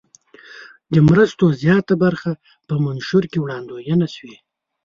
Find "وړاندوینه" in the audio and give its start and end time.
3.41-4.07